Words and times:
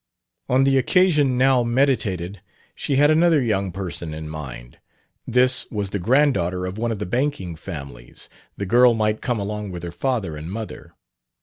On 0.49 0.63
the 0.63 0.79
occasion 0.79 1.37
now 1.37 1.61
meditated 1.61 2.41
she 2.73 2.95
had 2.95 3.11
another 3.11 3.39
young 3.39 3.71
person 3.71 4.15
in 4.15 4.29
mind. 4.29 4.79
This 5.27 5.69
was 5.69 5.91
the 5.91 5.99
granddaughter 5.99 6.65
of 6.65 6.79
one 6.79 6.91
of 6.91 6.97
the 6.97 7.05
banking 7.05 7.55
families; 7.55 8.27
the 8.57 8.65
girl 8.65 8.95
might 8.95 9.21
come 9.21 9.39
along 9.39 9.69
with 9.69 9.83
her 9.83 9.91
father 9.91 10.35
and 10.35 10.51
mother. 10.51 10.95